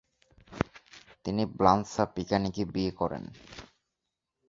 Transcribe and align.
তিনি 1.25 1.43
ব্লান্সা 1.57 2.03
পিকানিকে 2.15 2.63
বিয়ে 2.73 2.91
করেন। 2.91 3.23